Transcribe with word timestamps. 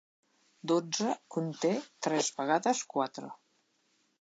Dotze 0.69 1.11
conté 1.35 1.73
tres 2.07 2.33
vegades 2.41 2.83
quatre. 2.95 3.31